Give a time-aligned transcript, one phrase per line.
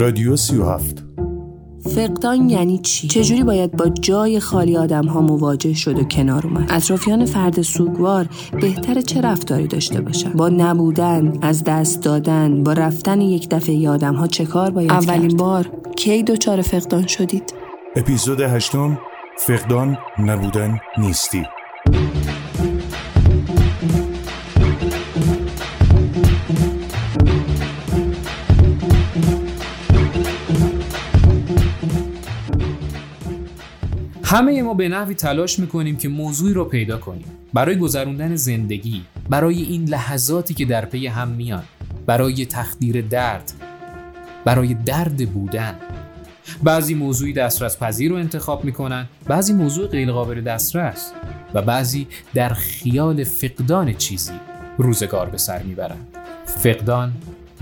[0.00, 1.04] رادیو سی و هفت
[1.94, 6.66] فقدان یعنی چی؟ چجوری باید با جای خالی آدم ها مواجه شد و کنار اومد؟
[6.70, 8.28] اطرافیان فرد سوگوار
[8.60, 14.14] بهتر چه رفتاری داشته باشن؟ با نبودن، از دست دادن، با رفتن یک دفعه آدم
[14.14, 17.54] ها چه کار باید اولین بار کی دچار فقدان شدید؟
[17.96, 18.98] اپیزود هشتم
[19.38, 21.46] فقدان نبودن نیستی
[34.30, 37.24] همه ما به نحوی تلاش می‌کنیم که موضوعی رو پیدا کنیم.
[37.54, 41.62] برای گذروندن زندگی برای این لحظاتی که در پی هم میان
[42.06, 43.52] برای تخدیر درد
[44.44, 45.74] برای درد بودن.
[46.62, 51.12] بعضی موضوعی دسترس پذیر رو انتخاب می‌کنن بعضی موضوع غیر قابل دسترس
[51.54, 54.32] و بعضی در خیال فقدان چیزی
[54.78, 56.06] روزگار به سر می‌برند.
[56.44, 57.12] فقدان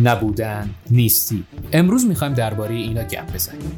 [0.00, 1.44] نبودن نیستی.
[1.72, 3.72] امروز می‌خوایم درباره اینا گپ بزنیم.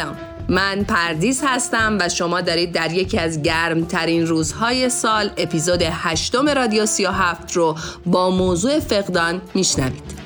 [0.00, 0.16] سلام.
[0.48, 6.86] من پردیس هستم و شما دارید در یکی از گرمترین روزهای سال اپیزود هشتم رادیو
[6.86, 7.76] 37 رو
[8.06, 10.19] با موضوع فقدان میشنوید.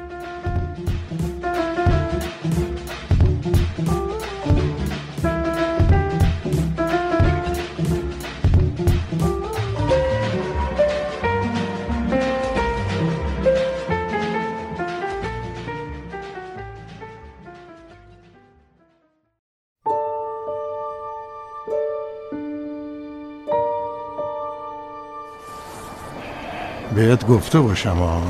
[27.00, 28.22] بهت گفته باشم ها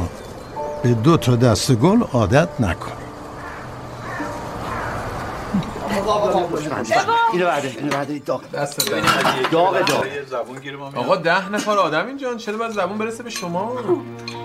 [0.83, 2.93] به دو تا دست گل عادت نکن.
[7.33, 7.47] اینو
[7.83, 8.51] اینو داغ.
[8.51, 8.91] دست
[9.51, 9.51] داغ.
[9.51, 13.73] داغ آقا ده نفر آدم اینجا چرا باید زبون برسه به شما؟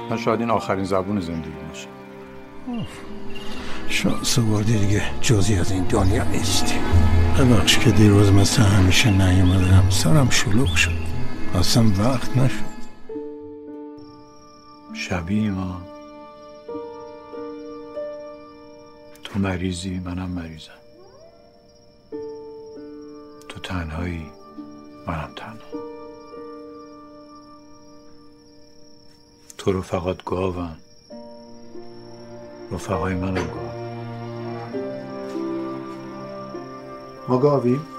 [0.10, 1.88] من شاید این آخرین زبون زندگی باشه.
[3.90, 6.76] شانس بردی دیگه جزی از این دنیا نیستی
[7.40, 9.90] ببخش که دیروز مثل همیشه نیومدم.
[9.90, 10.92] سرم شلوغ شد.
[11.60, 12.75] اصلا وقت نشد.
[14.96, 15.82] شبیه ما.
[19.24, 20.72] تو مریضی منم مریضم.
[23.50, 24.26] تو تنهایی
[25.08, 25.86] منم تنها.
[29.58, 30.78] تو رفقات گاوم
[32.72, 33.70] رفقای منم گاو
[37.28, 37.95] ما گاویم؟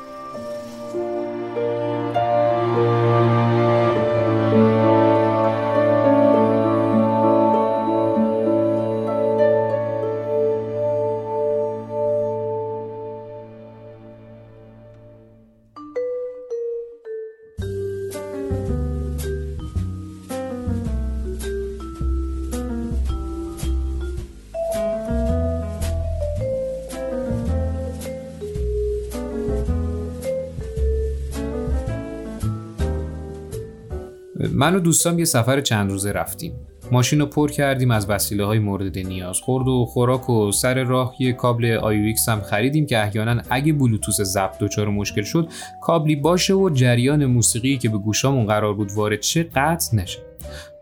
[34.59, 36.53] من و دوستام یه سفر چند روزه رفتیم.
[36.93, 41.15] ماشین رو پر کردیم از وسیله های مورد نیاز خورد و خوراک و سر راه
[41.19, 45.49] یه کابل آیویکس هم خریدیم که احیانا اگه بلوتوس ضبط دچار مشکل شد
[45.83, 50.19] کابلی باشه و جریان موسیقی که به گوشامون قرار بود وارد شه قطع نشه.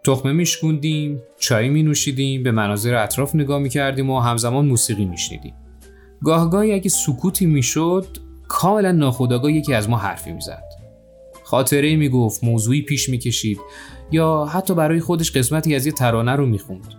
[0.05, 5.55] تخمه میشکوندیم چای می نوشیدیم به مناظر اطراف نگاه می کردیم و همزمان موسیقی میشنیدیم.
[6.25, 8.07] گاهگاهی اگه سکوتی می‌شد
[8.49, 10.74] کاملا ناخودآگاه یکی از ما حرفی می‌زد.
[11.45, 13.59] خاطره می‌گفت موضوعی پیش می‌کشید
[14.13, 16.95] یا حتی برای خودش قسمتی از یه ترانه رو می‌خوند.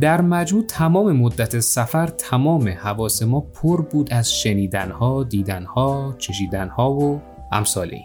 [0.00, 7.20] در مجموع تمام مدت سفر تمام حواس ما پر بود از شنیدنها، دیدنها، چشیدنها و
[7.52, 8.00] امثاله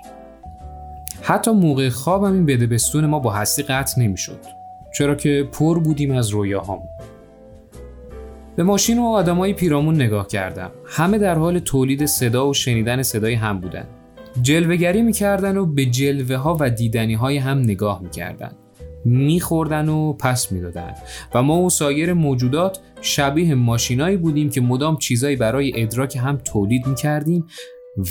[1.21, 4.39] حتی موقع خواب هم این بدبستون ما با هستی قطع نمی‌شد.
[4.97, 6.79] چرا که پر بودیم از رویاهام
[8.55, 10.71] به ماشین و آدمای پیرامون نگاه کردم.
[10.85, 13.85] همه در حال تولید صدا و شنیدن صدای هم بودن.
[14.41, 18.51] جلوگری می‌کردن و به جلوه ها و دیدنی های هم نگاه می‌کردن.
[19.05, 20.93] میخوردن و پس می‌دادن.
[21.33, 26.87] و ما و سایر موجودات شبیه ماشینایی بودیم که مدام چیزایی برای ادراک هم تولید
[26.87, 27.45] می‌کردیم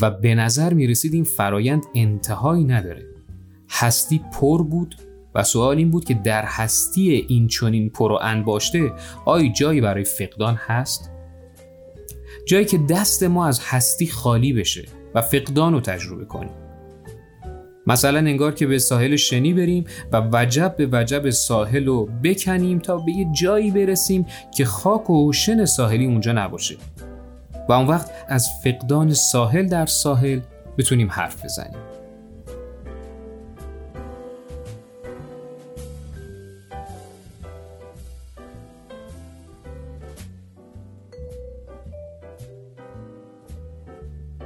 [0.00, 3.06] و به نظر می‌رسید این فرایند انتهایی نداره.
[3.70, 4.96] هستی پر بود
[5.34, 8.92] و سوال این بود که در هستی این چنین پر و انباشته
[9.24, 11.10] آیا جایی برای فقدان هست؟
[12.46, 14.84] جایی که دست ما از هستی خالی بشه.
[15.14, 16.52] و فقدان رو تجربه کنیم.
[17.86, 22.98] مثلا انگار که به ساحل شنی بریم و وجب به وجب ساحل رو بکنیم تا
[22.98, 24.26] به یه جایی برسیم
[24.56, 26.76] که خاک و شن ساحلی اونجا نباشه.
[27.68, 30.40] و اون وقت از فقدان ساحل در ساحل
[30.78, 31.91] بتونیم حرف بزنیم.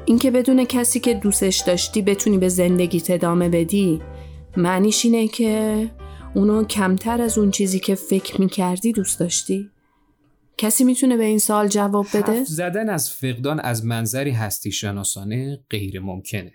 [0.07, 4.03] اینکه بدون کسی که دوستش داشتی بتونی به زندگیت ادامه بدی
[4.57, 5.91] معنیش اینه که
[6.35, 9.71] اونو کمتر از اون چیزی که فکر می‌کردی دوست داشتی؟
[10.59, 15.65] کسی می‌تونه به این سال جواب بده؟ حرف زدن از فقدان از منظری هستی شناسانه
[15.71, 16.53] غیر ممکنه.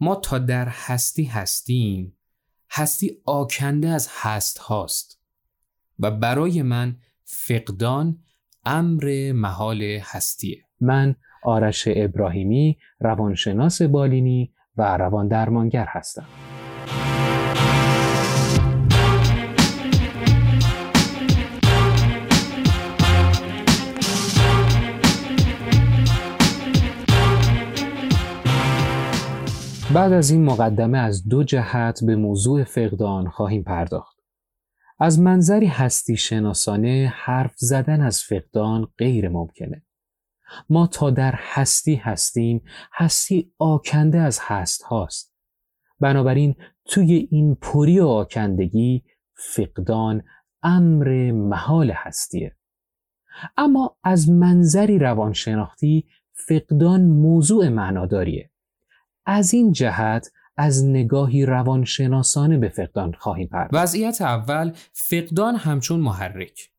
[0.00, 2.16] ما تا در هستی هستیم
[2.70, 5.18] هستی آکنده از هست هاست
[5.98, 8.18] و برای من فقدان
[8.64, 10.64] امر محال هستیه.
[10.80, 16.26] من آرش ابراهیمی روانشناس بالینی و روان درمانگر هستم.
[29.94, 34.16] بعد از این مقدمه از دو جهت به موضوع فقدان خواهیم پرداخت.
[34.98, 39.82] از منظری هستی شناسانه حرف زدن از فقدان غیر ممکنه.
[40.70, 42.62] ما تا در هستی هستیم
[42.92, 45.34] هستی آکنده از هست هاست.
[46.00, 46.54] بنابراین
[46.84, 49.02] توی این پری و آکندگی
[49.34, 50.22] فقدان
[50.62, 52.56] امر محال هستیه.
[53.56, 58.50] اما از منظری روانشناختی فقدان موضوع معناداریه
[59.26, 63.82] از این جهت از نگاهی روانشناسانه به فقدان خواهیم پرداخت.
[63.82, 66.71] وضعیت اول فقدان همچون محرک.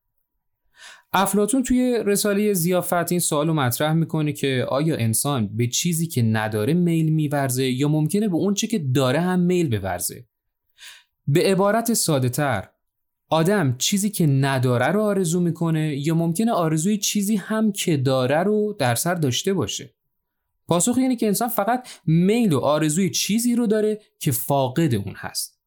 [1.13, 6.21] افلاتون توی رساله زیافت این سوال رو مطرح می‌کنه که آیا انسان به چیزی که
[6.21, 10.25] نداره میل میورزه یا ممکنه به اون چی که داره هم میل بورزه؟
[11.27, 12.69] به عبارت ساده تر
[13.29, 18.75] آدم چیزی که نداره رو آرزو می‌کنه یا ممکنه آرزوی چیزی هم که داره رو
[18.79, 19.95] در سر داشته باشه؟
[20.67, 25.59] پاسخ اینه که انسان فقط میل و آرزوی چیزی رو داره که فاقد اون هست.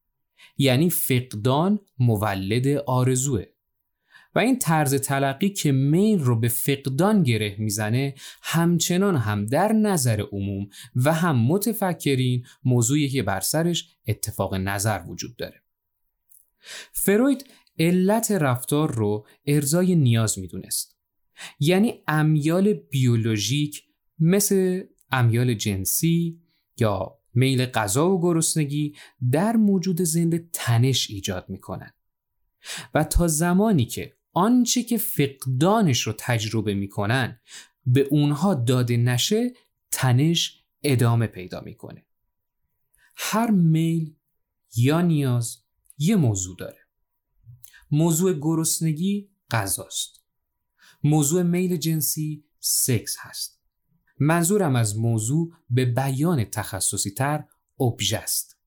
[0.58, 3.44] یعنی فقدان مولد آرزوه.
[4.36, 10.20] و این طرز تلقی که میل رو به فقدان گره می‌زنه همچنان هم در نظر
[10.32, 15.62] عموم و هم متفکرین موضوعی که بر سرش اتفاق نظر وجود داره.
[16.92, 17.44] فروید
[17.78, 20.96] علت رفتار رو ارزای نیاز می‌دونست.
[21.60, 23.84] یعنی امیال بیولوژیک
[24.18, 26.40] مثل امیال جنسی
[26.78, 28.94] یا میل غذا و گرسنگی
[29.30, 31.92] در موجود زنده تنش ایجاد می‌کنن
[32.94, 37.40] و تا زمانی که آنچه که فقدانش رو تجربه می‌کنن
[37.86, 39.52] به اونها داده نشه
[39.90, 42.06] تنش ادامه پیدا می‌کنه.
[43.16, 44.16] هر میل
[44.76, 45.58] یا نیاز
[45.98, 46.78] یه موضوع داره.
[47.90, 50.24] موضوع گرسنگی غذاست.
[51.04, 53.60] موضوع میل جنسی سکس هست.
[54.18, 57.44] منظورم از موضوع به بیان تخصصی تر
[57.80, 58.58] ابژه است.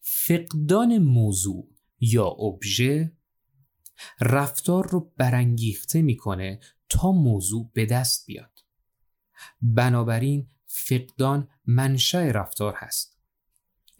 [0.00, 1.68] فقدان موضوع
[2.00, 3.19] یا ابژه
[4.20, 8.64] رفتار رو برانگیخته می‌کنه تا موضوع به دست بیاد.
[9.62, 13.18] بنابراین فقدان منشأ رفتار هست.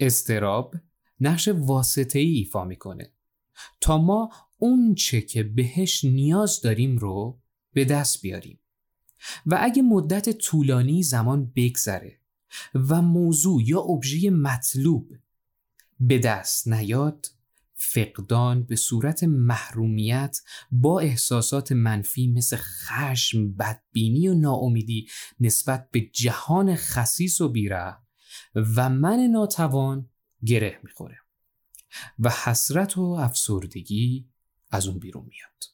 [0.00, 0.74] استراب
[1.20, 3.12] نقش واسطه ای ایفا می‌کنه.
[3.80, 7.40] تا ما اون چه که بهش نیاز داریم رو
[7.72, 8.58] به دست بیاریم.
[9.46, 12.20] و اگه مدت طولانی زمان بگذره
[12.74, 15.16] و موضوع یا ابژه مطلوب
[16.00, 17.26] به دست نیاد
[17.82, 20.40] فقدان به صورت محرومیت
[20.72, 25.08] با احساسات منفی مثل خشم، بدبینی و ناامیدی
[25.40, 27.96] نسبت به جهان خصیص و بیره
[28.54, 30.10] و من ناتوان
[30.46, 31.18] گره می‌خوره
[32.18, 34.28] و حسرت و افسردگی
[34.70, 35.64] از اون بیرون میاد.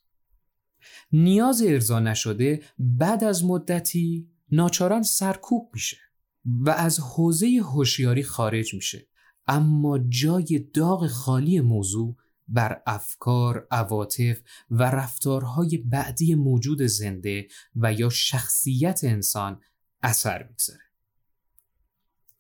[1.12, 5.98] نیاز ارضا نشده بعد از مدتی ناچاران سرکوب میشه
[6.44, 9.08] و از حوزه هوشیاری خارج میشه
[9.48, 12.16] اما جای داغ خالی موضوع
[12.48, 19.60] بر افکار، عواطف و رفتارهای بعدی موجود زنده و یا شخصیت انسان
[20.02, 20.80] اثر می‌گذاره.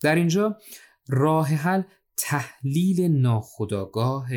[0.00, 0.58] در اینجا
[1.08, 1.82] راه حل
[2.16, 4.28] تحلیل ناخودآگاه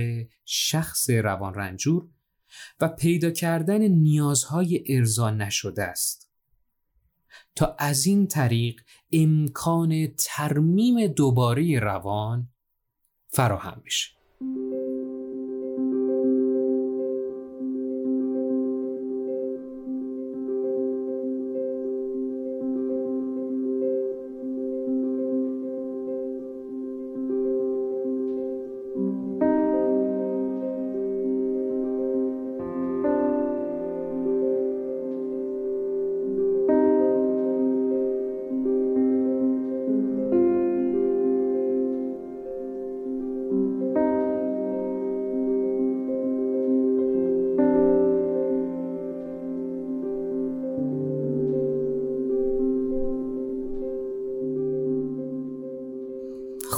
[0.46, 2.10] شخص روان رنجور
[2.80, 6.30] و پیدا کردن نیازهای ارضا نشده است
[7.56, 12.50] تا از این طریق امکان ترمیم دوباره روان
[13.32, 14.10] فراهم بشه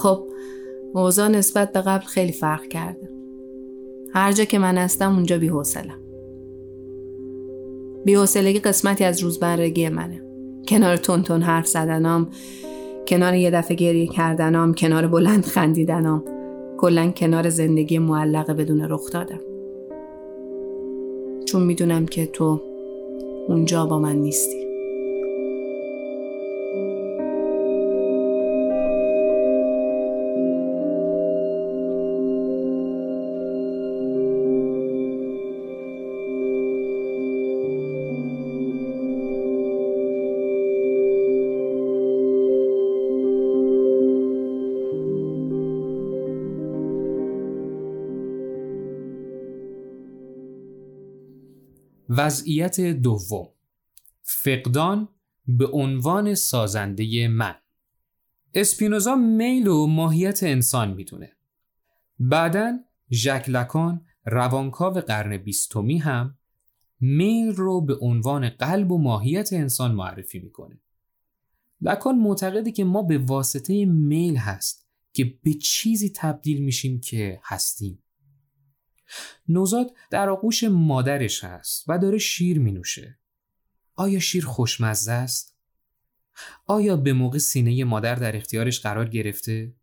[0.01, 0.23] خب
[0.93, 3.09] اوضاع نسبت به قبل خیلی فرق کرده.
[4.13, 5.99] هر جا که من هستم اونجا بی‌حوصله‌ام
[8.05, 10.21] بی‌حوصلگی قسمتی از روزمرگی منه.
[10.67, 12.29] کنار تون تون حرف زدنام
[13.07, 16.23] کنار یه دفعه گریه کردنام کنار بلند خندیدنام.
[16.77, 19.41] کلا کنار زندگی معلق بدون رخ دادم.
[21.45, 22.61] چون می‌دونم که تو
[23.47, 24.60] اونجا با من نیستی.
[52.21, 53.47] وضعیت دوم.
[54.21, 55.09] فقدان
[55.47, 57.55] به عنوان سازنده من.
[58.53, 61.31] اسپینوزا میل و ماهیت انسان می‌دونه.
[62.19, 62.79] بعدا
[63.11, 66.37] ژک لکان روانکاو قرن بیستمی هم
[66.99, 70.81] میل رو به عنوان قلب و ماهیت انسان معرفی می‌کنه.
[71.81, 78.03] لکان معتقده که ما به واسطه میل هست که به چیزی تبدیل میشیم که هستیم.
[79.47, 83.19] نوزاد در آغوش مادرش هست و داره شیر می نوشه.
[83.95, 85.55] آیا شیر خوشمزه است؟
[86.65, 89.73] آیا به موقع سینه مادر در اختیارش قرار گرفته؟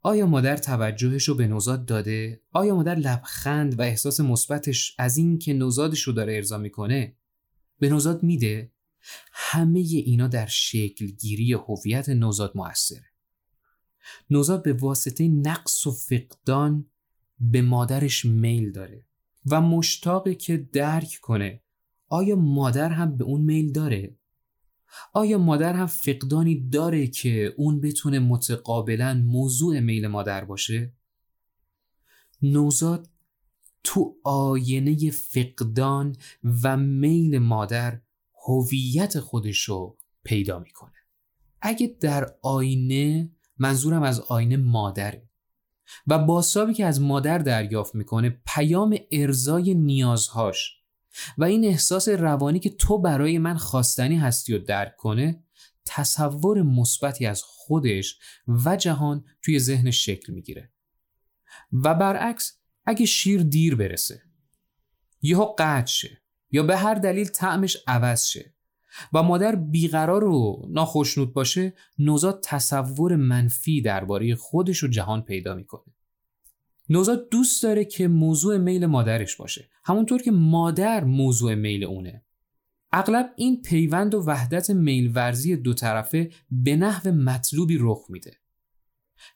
[0.00, 5.38] آیا مادر توجهش رو به نوزاد داده؟ آیا مادر لبخند و احساس مثبتش از این
[5.38, 7.16] که نوزادش رو داره ارضا می‌کنه
[7.78, 8.72] به نوزاد میده؟
[9.32, 13.10] همه اینا در شکل گیری هویت نوزاد موثره.
[14.30, 16.86] نوزاد به واسطه نقص و فقدان
[17.40, 19.04] به مادرش میل داره
[19.46, 21.62] و مشتاقه که درک کنه
[22.08, 24.16] آیا مادر هم به اون میل داره؟
[25.12, 30.92] آیا مادر هم فقدانی داره که اون بتونه متقابلا موضوع میل مادر باشه؟
[32.42, 33.08] نوزاد
[33.84, 36.16] تو آینه فقدان
[36.62, 38.00] و میل مادر
[38.46, 40.92] هویت خودشو پیدا می‌کنه
[41.60, 45.28] اگه در آینه منظورم از آینه مادره
[46.06, 50.72] و باسابی که از مادر دریافت می‌کنه پیام ارزای نیازهاش.
[51.38, 55.44] و این احساس روانی که تو برای من خواستنی هستی و درک کنه
[55.86, 58.18] تصور مثبتی از خودش
[58.64, 60.70] و جهان توی ذهنش شکل می‌گیره.
[61.72, 64.22] و برعکس اگه شیر دیر برسه
[65.22, 68.53] یهو قطع شه یا به هر دلیل طعمش عوض شه
[69.12, 75.94] و مادر بیقرار و ناخشنود باشه نوزاد تصور منفی درباره خودش و جهان پیدا می‌کنه.
[76.88, 79.68] نوزاد دوست داره که موضوع میل مادرش باشه.
[79.84, 82.24] همونطور که مادر موضوع میل اونه.
[82.92, 88.43] اغلب این پیوند و وحدت میل ورزی دو طرفه به نحو مطلوبی رخ میده.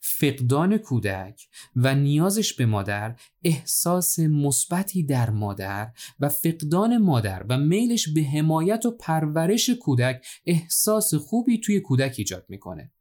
[0.00, 8.09] فقدان کودک و نیازش به مادر احساس مثبتی در مادر و فقدان مادر و میلش
[8.09, 12.92] به حمایت و پرورش کودک احساس خوبی توی کودک ایجاد می‌کنه.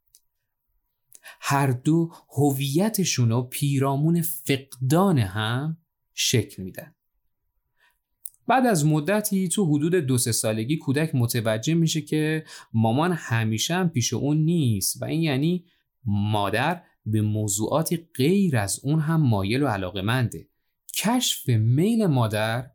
[1.42, 5.78] هر دو هویتشون و پیرامون فقدان هم
[6.14, 6.94] شکل میدن.
[8.48, 13.90] بعد از مدتی تو حدود دو سه سالگی کودک متوجه میشه که مامان همیشه هم
[13.90, 15.66] پیش اون نیست و این یعنی
[16.08, 20.48] مادر به موضوعاتی غیر از اون هم مایل و علاقه منده.
[20.96, 22.72] کشف میل مادر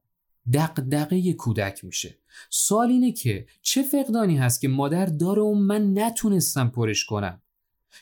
[0.52, 2.18] دقدقه کودک میشه.
[2.50, 7.42] سوال اینه که چه فقدانی هست که مادر داره و من نتونستم پرش کنم؟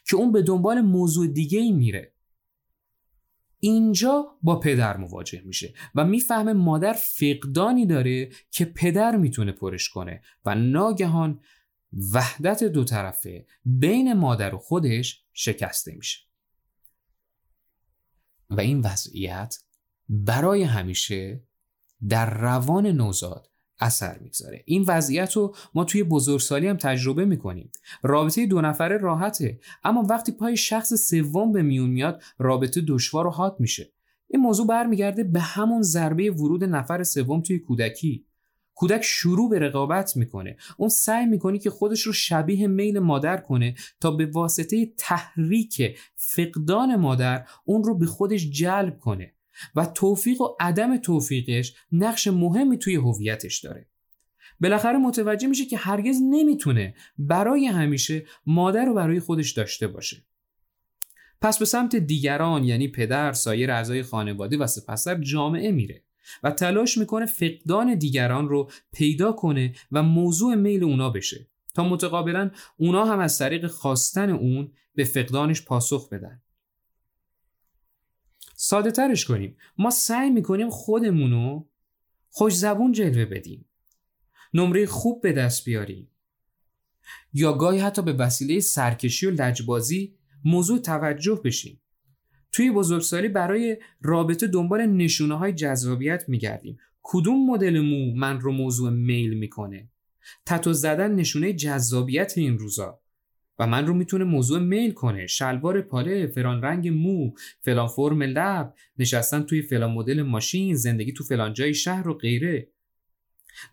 [0.09, 2.13] که اون به دنبال موضوع دیگه ای میره.
[3.61, 10.23] اینجا با پدر مواجه میشه و می‌فهمه مادر فقدانی داره که پدر می‌تونه پرش کنه
[10.45, 11.41] و ناگهان
[12.15, 16.19] وحدت دو طرفه بین مادر و خودش شکسته میشه.
[18.51, 19.59] و این وضعیت
[20.09, 21.43] برای همیشه
[22.09, 27.73] در روان نوزاد اثر می‌گذاره این وضعیت رو ما توی بزرگسالی هم تجربه می‌کنیم.
[28.03, 33.31] رابطه دو نفره راحته اما وقتی پای شخص سوم به میون میاد رابطه دشوار و
[33.31, 33.93] حاد میشه.
[34.29, 38.27] این موضوع برمیگرده به همون ضربه ورود نفر سوم توی کودکی.
[38.81, 40.57] کودک شروع به رقابت می‌کنه.
[40.77, 46.97] اون سعی می‌کنه که خودش رو شبیه میل مادر کنه تا به واسطه تحریک فقدان
[46.97, 49.33] مادر اون رو به خودش جلب کنه
[49.77, 53.87] و توفیق و عدم توفیقش نقش مهمی توی هویتش داره.
[54.61, 60.25] بالاخره متوجه میشه که هرگز نمی‌تونه برای همیشه مادر رو برای خودش داشته باشه.
[61.41, 66.03] پس به سمت دیگران یعنی پدر، سایر اعضای خانواده و سپسر جامعه میره.
[66.43, 72.51] و تلاش می‌کنه فقدان دیگران رو پیدا کنه و موضوع میل اونا بشه تا متقابلا
[72.77, 76.43] اونا هم از طریق خواستن اون به فقدانش پاسخ بدن.
[78.55, 79.57] ساده ترش کنیم.
[79.79, 81.65] ما سعی می‌کنیم خودمونو
[82.31, 83.65] خوش زبون جلوه بدیم.
[84.55, 86.11] نمره خوب به دست بیاریم.
[87.33, 91.80] یا گاهی حتی به وسیله سرکشی و لجبازی موضوع توجه بشیم.
[92.53, 96.79] توی بزرگسالی برای رابطه دنبال نشونه های جذابیت میگردیم.
[97.03, 99.89] کدوم مدل مو من رو موضوع میل می‌کنه؟
[100.47, 103.01] تتو زدن نشونه جذابیت این روزا.
[103.59, 105.27] و من رو می‌تونه موضوع میل کنه.
[105.27, 111.25] شلوار پاره فلان رنگ مو فلان فرم لب نشستن توی فلان مدل ماشین زندگی تو
[111.25, 112.69] فلان جای شهر و غیره.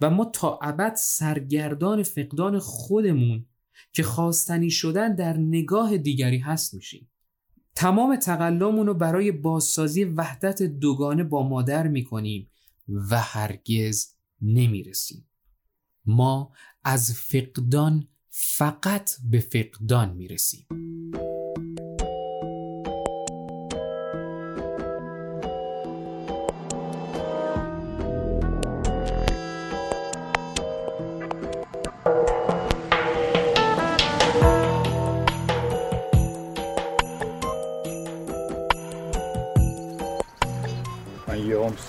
[0.01, 3.45] و ما تا ابد سرگردان فقدان خودمون
[3.93, 7.09] که خواستنی شدن در نگاه دیگری هست میشیم.
[7.77, 12.51] تمام تقلامون رو برای بازسازی وحدت دوگانه با مادر می‌کنیم
[12.87, 14.07] و هرگز
[14.41, 15.29] نمی‌رسیم.
[16.05, 16.51] ما
[16.83, 20.67] از فقدان فقط به فقدان می‌رسیم.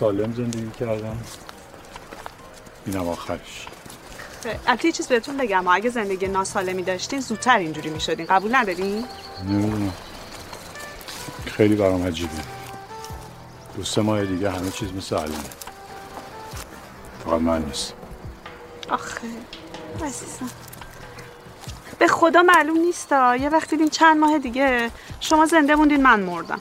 [0.00, 1.18] سالم زندگی کردم.
[2.86, 3.66] اینم آخرش.
[4.66, 5.68] البته یه چیز بهتون بگم.
[5.68, 9.04] اگه زندگی ناسالمی داشتین زودتر اینجوری می‌شدین قبول ندارین
[9.44, 9.92] نمی‌دونم.
[11.46, 12.32] خیلی برام عجیبه.
[13.76, 15.38] دو سه ماه دیگه همه چیز مثل الانه
[17.24, 17.94] فقط من نیست
[18.90, 19.28] آخه
[20.04, 20.50] عزیزم.
[21.98, 23.36] به خدا معلوم نیستا.
[23.36, 24.90] یه وقتی دیدین چند ماه دیگه.
[25.20, 26.60] شما زنده موندین من مردم.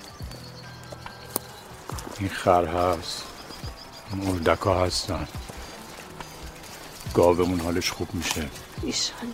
[2.28, 3.24] این خر هست.
[4.16, 5.28] مردک ها هستن.
[7.14, 8.50] گاومون حالش خوب میشه.
[8.84, 9.34] ایشان.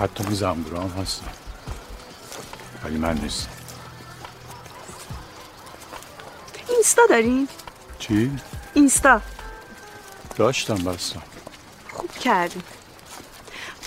[0.00, 1.30] حتی این زنبورا هم هستن.
[2.84, 3.48] ولی من نیست
[6.68, 7.48] اینستا دارین؟
[7.98, 8.30] چی؟
[8.74, 9.20] اینستا.
[10.36, 11.22] داشتم بستم.
[11.92, 12.62] خوب کردین.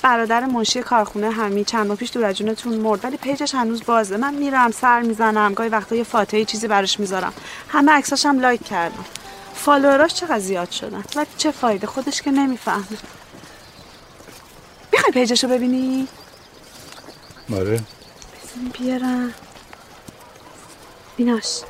[0.07, 3.83] برادر منشی کارخونه همی چند ماه پیش دور از جونتون مرد ولی page ش هنوز
[3.85, 4.17] بازه.
[4.17, 5.53] من میرم سر می‌زنم.
[5.53, 7.33] گاهی وقتا یه فاتحه چیزی براش می‌ذارم.
[7.69, 9.05] همه عکساش هم like کردم.
[9.55, 12.85] follower اش چقدر زیاد شدن؟ ولی چه فایده؟ خودش که نمی‌فهمه.
[14.93, 16.07] می‌خوای page شو ببینی؟
[17.53, 17.75] آره.
[17.75, 19.33] بزن بیارم.
[21.17, 21.61] بیناش.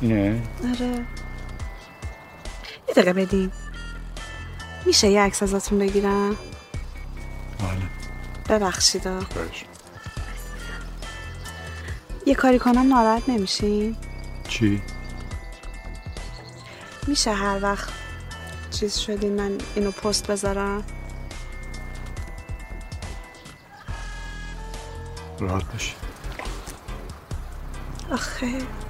[0.00, 1.06] اینه آره.
[2.96, 3.50] یه دقیقه بدین
[4.86, 6.36] میشه یه عکس ازتون بگیرم؟
[8.48, 8.58] بله.
[8.58, 9.02] ببخشید.
[12.26, 13.96] یه کاری کنم ناراحت نمیشین
[14.48, 14.82] چی؟
[17.06, 17.88] میشه هر وقت
[18.70, 20.84] چیز شدین من اینو پست بذارم؟
[25.40, 25.94] راحت باشی.
[28.10, 28.81] آخه.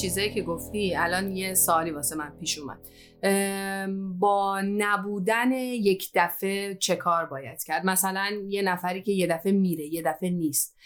[0.00, 2.78] چیزایی که گفتی الان یه سوالی واسه من پیش اومد.
[4.18, 9.84] با نبودن یک دفعه چه کار باید کرد؟ مثلا یه نفری که یه دفعه میره
[9.84, 10.76] یه دفعه نیست.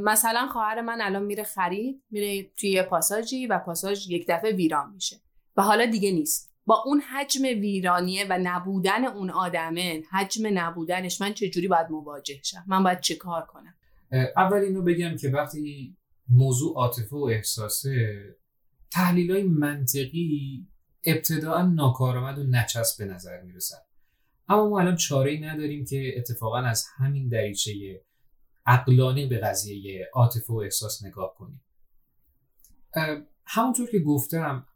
[0.00, 4.92] مثلا خواهر من الان میره خرید میره توی یه پاساژی و پاساژ یک دفعه ویران
[4.92, 5.16] میشه.
[5.56, 6.52] و حالا دیگه نیست.
[6.66, 12.64] با اون حجم ویرانیه و نبودن اون آدمه حجم نبودنش من چجوری باید مواجه شم؟
[12.66, 13.74] من باید چه کار کنم؟
[14.36, 15.96] اول اینو بگم که وقتی
[16.28, 18.22] موضوع عاطفه و احساسه
[18.90, 20.66] تحلیل های منطقی
[21.04, 23.76] ابتداعا ناکارآمد و نچسب به نظر می‌رسن
[24.48, 28.02] اما ما الان چاره نداریم که اتفاقا از همین دریچه
[28.66, 31.60] عقلانی به قضیه عاطفه و احساس نگاه کنیم.
[33.44, 34.66] همونطور که گفتم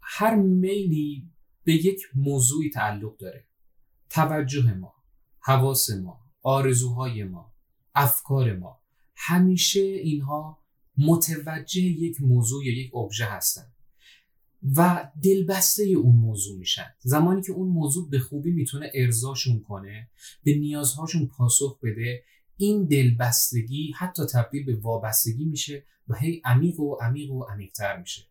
[0.00, 1.30] هر میلی
[1.64, 3.46] به یک موضوعی تعلق داره.
[4.10, 4.94] توجه ما
[5.40, 7.52] حواس ما آرزوهای ما
[7.94, 8.79] افکار ما.
[9.26, 10.58] همیشه اینها
[10.98, 13.72] متوجه یک موضوع یا یک ابژه هستن
[14.76, 16.86] و دلبسته اون موضوع میشن.
[17.00, 20.10] زمانی که اون موضوع به خوبی می‌تونه ارزاشون کنه
[20.44, 22.22] به نیازهاشون پاسخ بده
[22.56, 28.22] این دلبستگی حتی تبدیل به وابستگی میشه و هی عمیق و عمیق و عمیقتر میشه.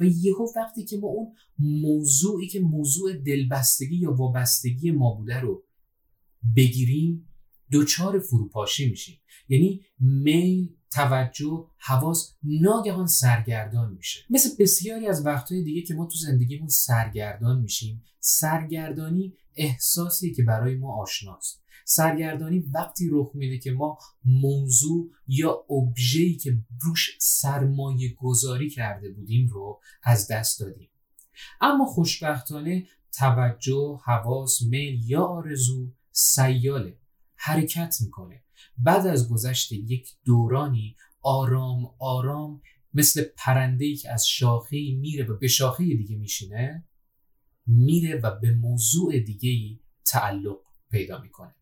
[0.00, 5.64] و یهو وقتی که ما اون موضوعی که موضوع دلبستگی یا وابستگی ما بوده رو
[6.56, 7.28] بگیریم
[7.70, 9.18] دوچار فروپاشی میشیم.
[9.48, 14.20] یعنی میل توجه حواس ناگهان سرگردان میشه.
[14.30, 20.74] مثل بسیاری از وقتهای دیگه که ما تو زندگیمون سرگردان میشیم سرگردانی احساسی که برای
[20.74, 21.62] ما آشناست.
[21.84, 29.48] سرگردانی وقتی رخ میده که ما موضوع یا ابژه‌ای که روش سرمایه گذاری کرده بودیم
[29.48, 30.88] رو از دست دادیم.
[31.60, 36.98] اما خوشبختانه توجه، حواس، میل یا آرزو سیاله.
[37.38, 38.44] حرکت می‌کنه.
[38.78, 42.62] بعد از گذشت یک دورانی آرام آرام
[42.94, 46.84] مثل پرنده که از شاخه میره و به شاخه دیگه میشینه
[47.66, 50.58] میره و به موضوع دیگه تعلق
[50.90, 51.54] پیدا می‌کنه.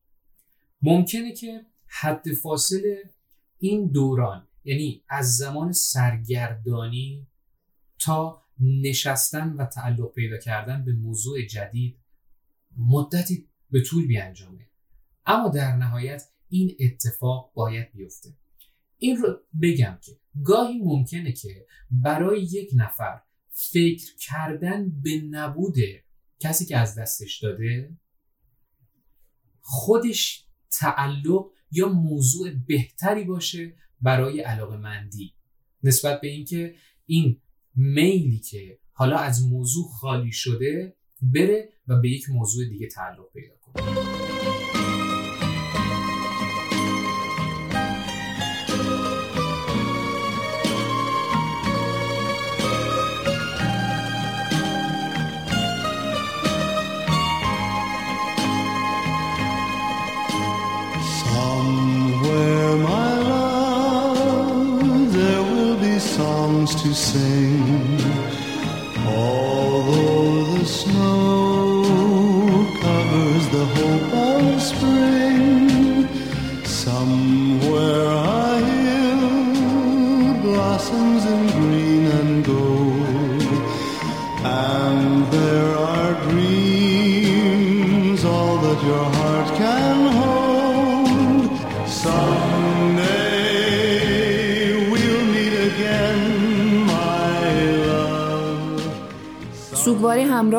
[0.83, 3.11] ممکنه که حد فاصله
[3.59, 7.27] این دوران یعنی از زمان سرگردانی
[7.99, 11.99] تا نشستن و تعلق پیدا کردن به موضوع جدید
[12.77, 14.67] مدتی به طول بیانجامه.
[15.27, 18.29] اما در نهایت این اتفاق باید بیفته.
[18.99, 20.13] این رو بگم که
[20.45, 26.05] گاهی ممکنه که برای یک نفر فکر کردن به نبوده
[26.41, 27.97] کسی که از دستش داده
[29.61, 35.35] خودش تعلق یا موضوع بهتری باشه برای علاقه مندی.
[35.83, 36.75] نسبت به اینکه
[37.07, 37.41] این
[37.75, 43.55] میلی که حالا از موضوع خالی شده بره و به یک موضوع دیگه تعلق پیدا
[43.61, 44.36] کنه.
[66.87, 67.46] to say.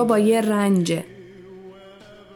[0.07, 1.03] با یه رنجه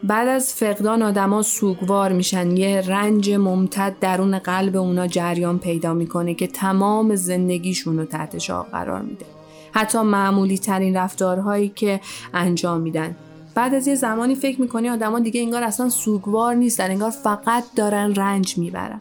[0.02, 2.56] بعد از فقدان آدما سوگوار میشن.
[2.56, 8.66] یه رنج ممتد درون قلب اونا جریان پیدا می‌کنه که تمام زندگیشون رو تحت شاه
[8.72, 9.26] قرار میده.
[9.72, 12.00] حتی معمولی ترین رفتارهایی که
[12.34, 13.16] انجام میدن.
[13.54, 18.14] بعد از یه زمانی فکر می‌کنی آدما دیگه انگار اصلا سوگوار نیستن انگار فقط دارن
[18.14, 19.00] رنج می‌برن.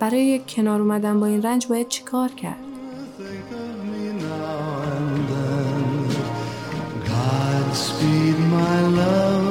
[0.00, 2.71] برای کنار اومدن با این رنج باید چیکار کرد؟
[8.62, 9.41] My love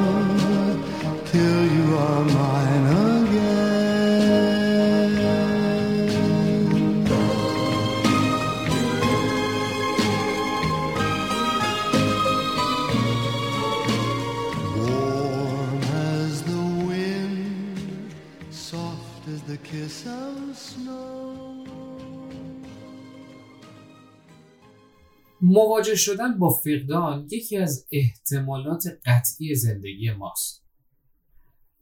[25.61, 30.63] مواجه شدن با فقدان یکی از احتمالات قطعی زندگی ماست.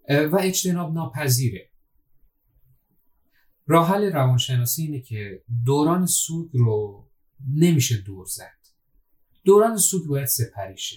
[0.09, 1.69] و اجتناب ناپذیره.
[3.67, 7.07] راه حل روانشناسی اینه که دوران سوگ رو
[7.55, 8.59] نمیشه دور زد.
[9.45, 10.95] دوران سوگ باید سپری شه.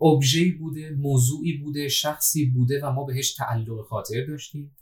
[0.00, 4.76] ابژه‌ای بوده موضوعی بوده شخصی بوده و ما بهش تعلق خاطر داشتیم.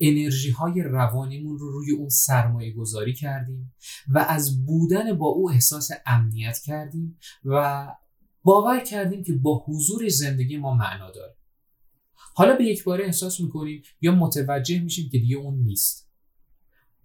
[0.00, 3.74] انرژی های روانیمون رو روی اون سرمایه گذاری کردیم
[4.08, 7.86] و از بودن با او احساس امنیت کردیم و
[8.42, 11.36] باور کردیم که با حضور زندگی ما معنا داره.
[12.34, 16.08] حالا به یک باره احساس می‌کنیم یا متوجه میشیم که دیگه اون نیست.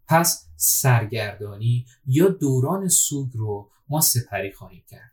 [0.08, 5.12] پس سرگردانی یا دوران سوگ رو ما سپری خواهیم کرد.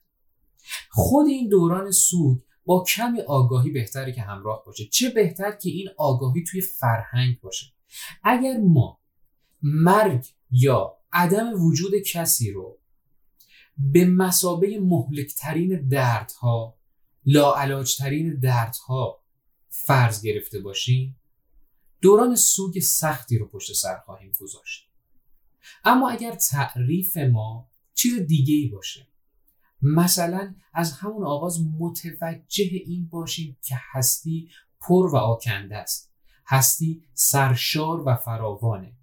[0.91, 4.87] خود این دوران سوگ با کمی آگاهی بهتره که همراه باشه.
[4.87, 7.67] چه بهتر که این آگاهی توی فرهنگ باشه.
[8.23, 9.01] اگر ما
[9.63, 12.79] مرگ یا عدم وجود کسی رو
[13.79, 16.79] به مسابه مهلکترین دردها
[17.27, 19.25] لاعلاجترین دردها
[19.69, 21.21] فرض گرفته باشیم
[22.01, 24.89] دوران سوگ سختی رو پشت سر خواهیم گذاشت.
[25.85, 29.08] اما اگر تعریف ما چیز دیگه ای باشه
[29.83, 36.13] مثلا از همون آغاز متوجه این باشیم که هستی پر و آکنده است.
[36.47, 38.97] هستی سرشار و فراوانه.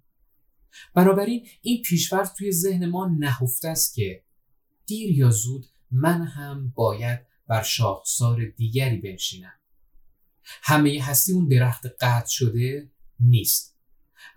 [0.94, 4.24] بنابراین این پیشورد توی ذهن ما نهفته است که
[4.86, 9.52] دیر یا زود من هم باید بر شاخسار دیگری بنشینم.
[10.62, 13.76] همه هستی اون درخت قطع شده نیست.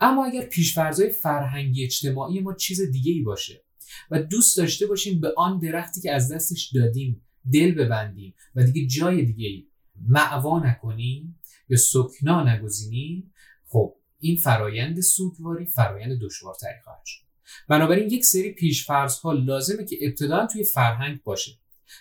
[0.01, 3.63] اما اگر پیشفرزای فرهنگی اجتماعی ما چیز دیگه ای باشه
[4.11, 7.21] و دوست داشته باشیم به آن درختی که از دستش دادیم
[7.53, 9.65] دل ببندیم و دیگه جای دیگه
[10.07, 13.33] معوا نکنیم یا سکنا نگزینیم.
[13.67, 17.23] خب این فرایند سوگواری فرایند دشوارتری خواهد شد.
[17.67, 21.51] بنابراین یک سری پیشفرض ها لازمه که ابتدا توی فرهنگ باشه.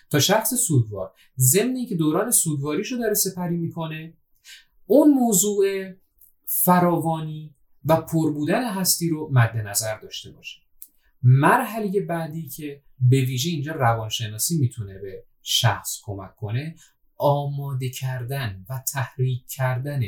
[0.09, 4.13] تا شخص سوگوار ضمن که دوران سوگواریش رو داره سپری می‌کنه
[4.85, 5.93] اون موضوع
[6.45, 10.59] فراوانی و پر بودن هستی رو مد نظر داشته باشه.
[11.23, 16.75] مرحله بعدی که به ویژه اینجا روانشناسی می‌تونه به شخص کمک کنه
[17.17, 20.01] آماده کردن و تحریک کردن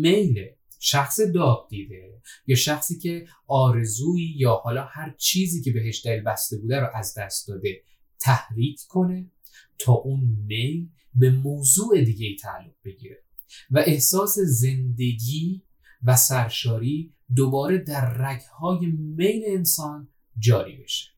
[0.00, 0.46] میل
[0.80, 6.58] شخص داغ دیده یا شخصی که آرزویی یا حالا هر چیزی که بهش دل بسته
[6.58, 7.82] بوده رو از دست داده
[8.18, 9.30] تحریک کنه
[9.78, 13.24] تا اون میل به موضوع دیگه تعلق بگیره.
[13.70, 15.62] و احساس زندگی
[16.02, 21.10] و سرشاری دوباره در رگهای میل انسان جاری بشه.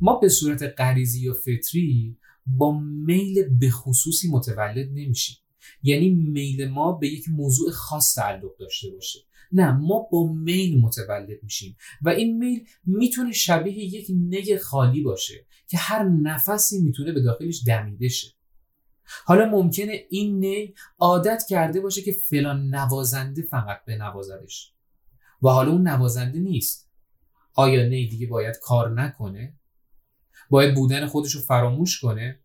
[0.00, 5.36] ما به صورت غریزی یا فطری با میل به خصوصی متولد نمیشیم.
[5.82, 9.18] یعنی میل ما به یک موضوع خاص تعلق داشته باشه.
[9.52, 15.46] نه ما با میل متولد میشیم و این میل می‌تونه شبیه یک نگ خالی باشه
[15.68, 18.28] که هر نفسی می‌تونه به داخلش دمیده شه.
[19.24, 24.72] حالا ممکنه این نی عادت کرده باشه که فلان نوازنده فقط به نوازدش
[25.42, 26.85] و حالا اون نوازنده نیست.
[27.56, 29.58] آیا نی دیگه باید کار نکنه؟
[30.50, 32.40] باید بودن خودش رو فراموش کنه؟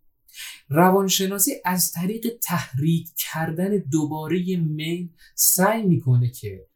[0.69, 6.67] روانشناسی از طریق تحریک کردن دوباره میل سعی می‌کنه که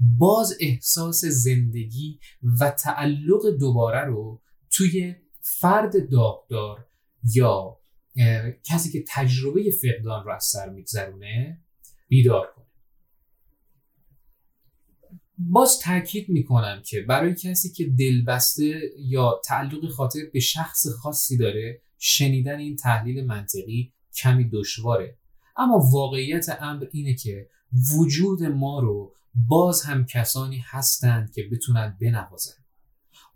[0.00, 2.20] باز احساس زندگی
[2.60, 6.86] و تعلق دوباره رو توی فرد داغدار
[7.34, 7.78] یا
[8.64, 11.60] کسی که تجربه فقدان رو از سر میگذرونه
[12.08, 12.59] بیدار کنه.
[15.48, 21.80] باز تاکید می‌کنم که برای کسی که دلبسته یا تعلق خاطر به شخص خاصی داره
[21.98, 25.18] شنیدن این تحلیل منطقی کمی دشواره.
[25.56, 27.48] اما واقعیت امر اینه که
[27.98, 29.14] وجود ما رو
[29.48, 32.52] باز هم کسانی هستند که بتونن بنوازن.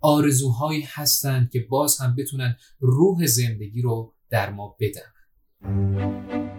[0.01, 6.54] آرزوهایی هستند که باز هم بتونن روح زندگی رو در ما بدن.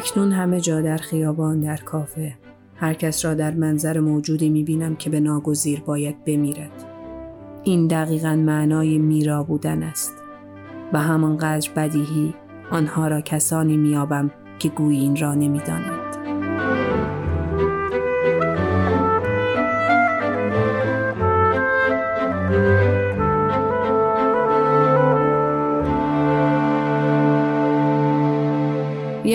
[0.00, 2.34] اکنون همه جا در خیابان در کافه.
[2.76, 6.84] هر کس را در منظر موجودی می‌بینم که به ناگزیر باید بمیرد.
[7.64, 10.14] این دقیقا معنای میرا بودن است.
[10.92, 12.34] و همانقدر بدیهی
[12.70, 15.99] آنها را کسانی میابم که گویی این را نمی‌دانند.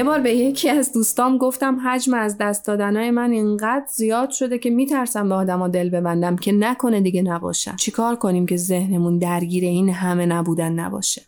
[0.05, 4.69] بار به یکی از دوستام گفتم حجم از دست دادنهای من اینقدر زیاد شده که
[4.69, 9.89] میترسم به آدما دل ببندم که نکنه دیگه نباشن چیکار کنیم که ذهنمون درگیر این
[9.89, 11.21] همه نبودن نباشه؟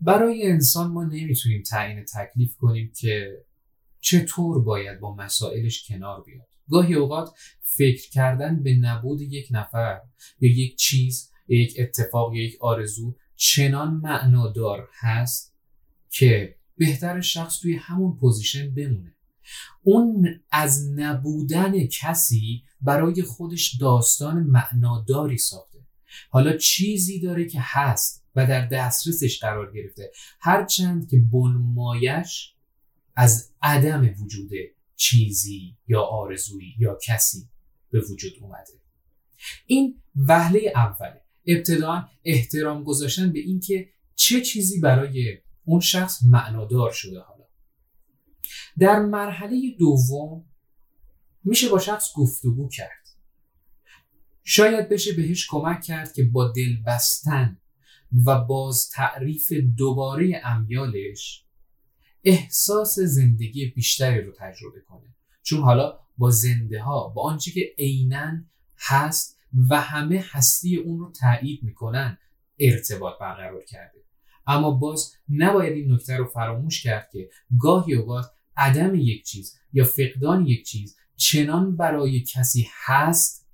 [0.00, 3.44] برای انسان ما نمی‌تونیم تعیین تکلیف کنیم که
[4.00, 6.46] چطور باید با مسائلش کنار بیاد.
[6.70, 7.30] گاهی اوقات
[7.62, 10.00] فکر کردن به نبود یک نفر
[10.40, 15.54] یا یک چیز یا یک اتفاق یا یک آرزو چنان معنادار هست
[16.10, 19.14] که بهتر شخص توی همون پوزیشن بمونه.
[19.82, 25.78] اون از نبودن کسی برای خودش داستان معناداری ساخته.
[26.30, 30.10] حالا چیزی داره که هست و در دسترسش قرار گرفته.
[30.40, 32.54] هرچند که بنمایش
[33.16, 34.50] از عدم وجود
[34.96, 37.48] چیزی یا آرزویی یا کسی
[37.90, 38.72] به وجود اومده.
[39.66, 41.20] این وهله اوله.
[41.46, 47.44] ابتدا احترام گذاشتن به اینکه چه چیزی برای اون شخص معنادار شده حالا.
[48.78, 50.44] در مرحله دوم
[51.44, 53.04] میشه با شخص گفتگو کرد.
[54.44, 57.60] شاید بشه بهش کمک کرد که با دل بستن
[58.26, 61.44] و باز تعریف دوباره امیالش
[62.24, 65.14] احساس زندگی بیشتری رو تجربه کنه.
[65.42, 68.44] چون حالا با زنده ها با آنچه که عینا
[68.78, 69.38] هست
[69.70, 72.18] و همه هستی اون رو تایید می‌کنن
[72.58, 74.04] ارتباط برقرار کرده.
[74.46, 77.30] اما باز نباید این نکته رو فراموش کرد که
[77.60, 78.26] گاهی اوقات
[78.56, 83.48] عدم یک چیز یا فقدان یک چیز چنان برای کسی هست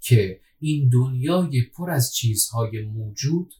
[0.00, 3.54] که این دنیای پر از چیزهای موجود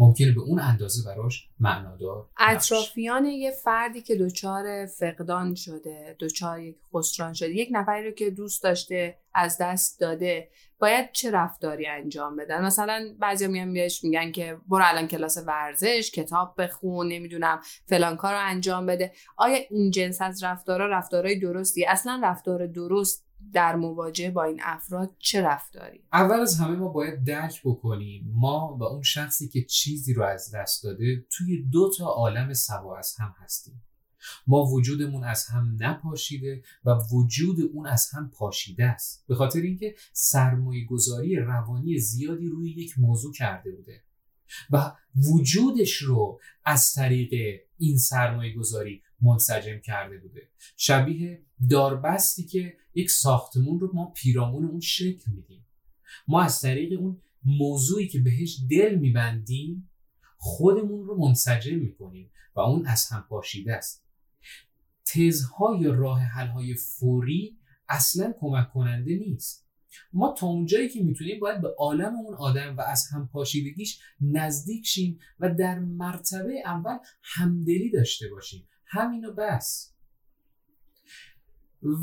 [0.00, 6.76] ممکنه به اون اندازه براش معنادار اطرافیان یه فردی که دچار فقدان شده دچار یک
[6.94, 12.36] خسران شده یک نفری رو که دوست داشته از دست داده باید چه رفتاری انجام
[12.36, 18.16] بدن؟ مثلا بعضیا میان بهش میگن که برو الان کلاس ورزش کتاب بخون نمی‌دونم فلان
[18.16, 19.12] کار رو انجام بده.
[19.36, 25.16] آیا این جنس از رفتارها رفتارهای درستی؟ اصلا رفتار درست در مواجهه با این افراد
[25.18, 30.14] چه رفتاری؟ اول از همه ما باید درک بکنیم ما و اون شخصی که چیزی
[30.14, 33.82] رو از دست داده توی دو تا عالم سوا از هم هستیم.
[34.46, 39.24] ما وجودمون از هم نپاشیده و وجود اون از هم پاشیده است.
[39.28, 44.02] به خاطر اینکه سرمایه گذاری روانی زیادی روی یک موضوع کرده بوده
[44.70, 44.92] و
[45.32, 50.48] وجودش رو از طریق این سرمایه گذاری منسجم کرده بوده.
[50.76, 55.66] شبیه داربستی که یک ساختمون رو ما پیرامون اون شکل میدیم.
[56.28, 59.90] ما از طریق اون موضوعی که بهش دل میبندیم
[60.36, 64.04] خودمون رو منسجم می‌کنیم و اون از هم پاشیده است.
[65.04, 69.66] تزهای راه حلهای فوری اصلا کمک کننده نیست.
[70.12, 74.86] ما تا اونجایی که می‌تونیم باید به عالم اون آدم و از هم پاشیدگیش نزدیک
[74.86, 79.94] شیم و در مرتبه اول همدلی داشته باشیم همینو بس.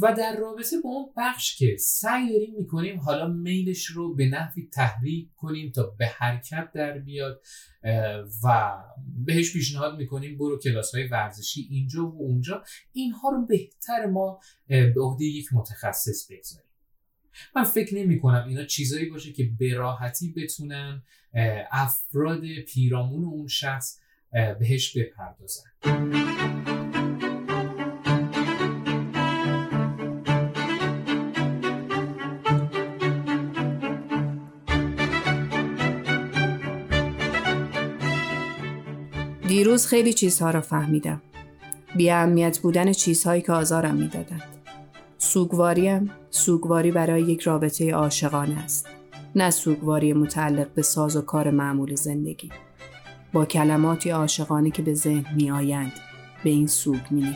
[0.02, 4.70] و در رابطه با اون بخش که سعی داریم می‌کنیم حالا میلش رو به نحوی
[4.74, 7.42] تحریک کنیم تا به حرکت در بیاد
[8.44, 8.78] و
[9.26, 12.64] بهش پیشنهاد می‌کنیم برو کلاس های ورزشی اینجا و اونجا.
[12.92, 16.70] اینها رو بهتر ما به عهده یک متخصص بگذاریم.
[17.56, 21.04] من فکر نمی کنم اینا چیزایی باشه که به راحتی بتونن
[21.72, 24.00] افراد پیرامون اون شخص
[24.32, 26.37] بهش بپردازن.
[39.78, 41.22] دیروز خیلی چیزها را فهمیدم.
[41.96, 44.44] بی اهمیت بودن چیزهایی که آزارم می‌دادند.
[45.18, 48.88] سوگواریم سوگواری برای یک رابطه عاشقانه است.
[49.36, 52.50] نه سوگواری متعلق به ساز و کار معمول زندگی.
[53.34, 55.94] با کلماتی عاشقانه که به ذهن می آیند
[56.44, 57.34] به این سوگ می.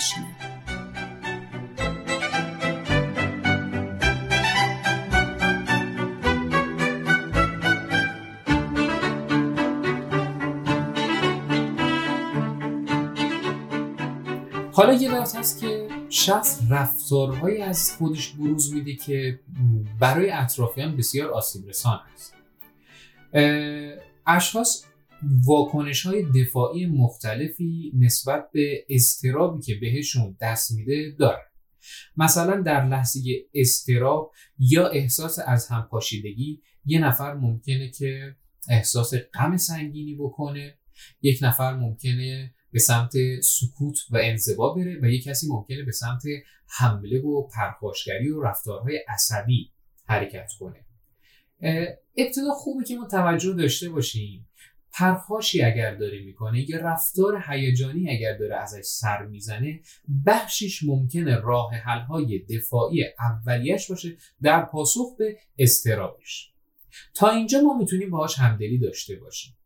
[14.74, 19.40] حالا یه بحث هست که شخص رفتارهایی از خودش بروز میده که
[20.00, 22.36] برای اطرافیان بسیار آسیب رسان است.
[24.28, 24.86] اشخاص
[25.46, 31.52] واکنش های دفاعی مختلفی نسبت به استرابی که بهشون دست میده داره
[32.18, 33.20] مثلا در لحظه
[33.54, 38.36] استراب یا احساس از همپاشیدگی یه نفر ممکنه که
[38.70, 40.78] احساس غم سنگینی بکنه
[41.22, 43.12] یک نفر ممکنه به سمت
[43.44, 46.22] سکوت و انزوا بره و یک کسی ممکنه به سمت
[46.68, 49.72] حمله و پرخاشگری و رفتارهای عصبی
[50.06, 50.86] حرکت کنه.
[52.18, 54.48] ابتدا خوبه که ما توجه داشته باشیم.
[54.94, 59.82] پرخاشی اگر داره می‌کنه یا رفتار هیجانی اگر داره ازش سر می‌زنه
[60.26, 66.52] بخشش ممکنه راه حلهای دفاعی اولیش باشه در پاسخ به استرابش
[67.14, 69.58] تا اینجا ما می‌تونیم باهاش همدلی داشته باشیم.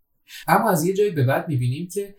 [0.47, 2.15] اما از یه جایی به بعد می‌بینیم که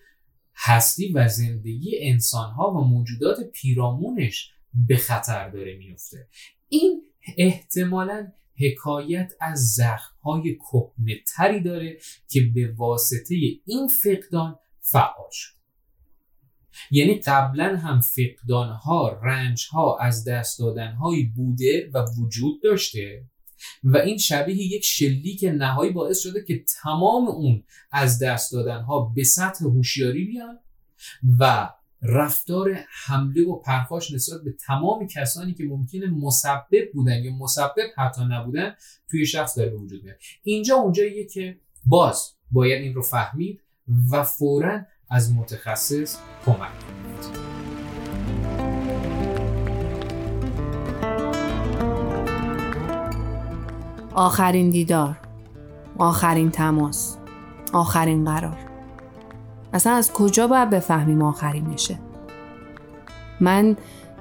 [0.57, 4.51] هستی و زندگی انسانها و موجودات پیرامونش
[4.89, 6.29] به خطر داره میفته
[6.69, 7.03] این
[7.37, 11.99] احتمالا حکایت از زخمهای کهنه تری داره
[12.29, 13.35] که به واسطه
[13.67, 15.57] این فقدان فعال شد.
[16.91, 23.25] یعنی قبلا هم فقدانها رنجها از دست دادنهایی بوده و وجود داشته
[23.85, 29.25] و این شبیه یک شلیک نهایی باعث شده که تمام اون از دست دادنها به
[29.25, 30.59] سطح هوشیاری بیان
[31.41, 31.71] و
[32.03, 38.23] رفتار حمله و پرخاش نسبت به تمام کسانی که ممکنه مسبب بودن یا مسبب حتی
[38.31, 38.75] نبودن
[39.11, 40.17] توی شخص داره به وجود میاد.
[40.43, 43.61] اینجا اونجاییه که باز باید این رو فهمید
[44.11, 44.81] و فورا
[45.11, 47.06] از متخصص کمک گرفت
[54.17, 55.17] آخرین دیدار
[55.99, 57.17] آخرین تماس
[57.73, 58.57] آخرین قرار.
[59.73, 61.99] اصلا از کجا باید بفهمیم آخرینشه؟
[63.41, 63.77] من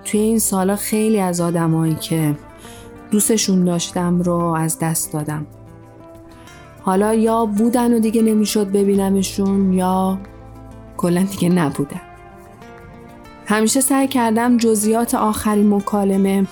[0.05, 2.35] توی این سالا خیلی از آدمایی که
[3.11, 5.45] دوستشون داشتم رو از دست دادم.
[6.81, 10.17] حالا یا بودن و دیگه نمی‌شد ببینمشون یا
[10.97, 12.01] کلا دیگه نبودن.
[13.45, 16.45] همیشه سعی کردم جزئیات آخرین مکالمه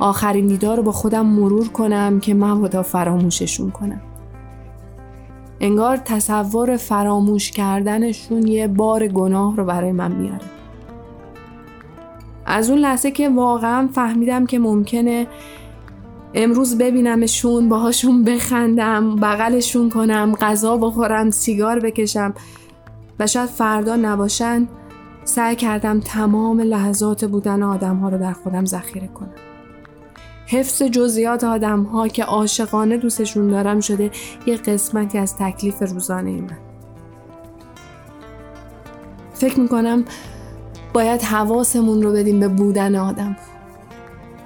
[0.00, 4.00] آخرین دیدار رو با خودم مرور کنم که مبادا فراموششون کنم.
[5.60, 10.40] انگار تصور فراموش کردنشون یه بار گناه رو برای من میاره.
[12.46, 15.26] از اون لحظه که واقعا فهمیدم که ممکنه
[16.34, 22.34] امروز ببینمشون باهاشون بخندم بغلشون کنم غذا بخورم سیگار بکشم
[23.18, 24.68] و شاید فردا نباشن
[25.24, 29.49] سعی کردم تمام لحظات بودن آدم ها رو در خودم ذخیره کنم.
[30.50, 34.10] حفظ جزئیات آدم ها که عاشقانه دوستشون دارم شده
[34.46, 36.58] یه قسمتی از تکلیف روزانه من.
[39.34, 40.04] فکر می‌کنم
[40.92, 43.36] باید حواسمون رو بدیم به بودن آدم.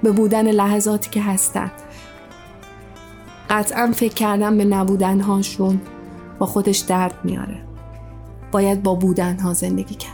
[0.03, 1.71] به بودن لحظاتی که هستن.
[3.51, 5.81] قطعا فکر کردم به نبودن هاشون
[6.39, 7.57] با خودش درد میاره
[8.53, 10.14] باید با بودن ها زندگی کرد.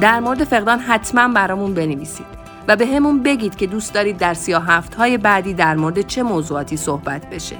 [0.00, 2.26] در مورد فقدان حتما برامون بنویسید
[2.68, 6.22] و به همون بگید که دوست دارید در سیاه هفت های بعدی در مورد چه
[6.22, 7.56] موضوعاتی صحبت بشه.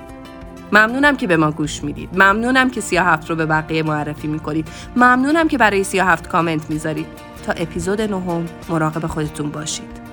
[0.73, 2.09] ممنونم که به ما گوش می‌دید.
[2.13, 4.69] ممنونم که سیاه هفت رو به بقیه معرفی می‌کنید.
[4.97, 7.07] ممنونم که برای سیاه هفت کامنت می‌ذارید.
[7.47, 10.06] تا اپیزود نهم مراقب خودتون باشید.